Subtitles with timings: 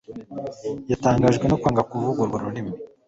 [0.91, 2.71] Yatangajwe no kwanga kuvuga urwo ururimi